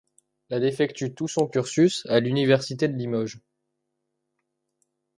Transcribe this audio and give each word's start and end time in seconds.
Elle 0.49 0.63
effectue 0.63 1.13
tout 1.13 1.27
son 1.27 1.47
cursus 1.47 2.07
à 2.09 2.19
l'université 2.19 2.87
de 2.87 2.97
Limoges. 2.97 3.39